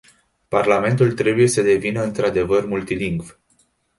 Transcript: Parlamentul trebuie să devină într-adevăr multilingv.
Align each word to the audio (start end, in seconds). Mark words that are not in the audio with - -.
Parlamentul 0.49 1.13
trebuie 1.13 1.47
să 1.47 1.61
devină 1.61 2.01
într-adevăr 2.03 2.65
multilingv. 2.65 3.39